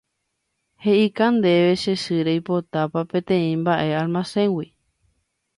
[0.83, 4.67] He'ika ndéve che sy reipotápa peteĩ mba'e almacéngui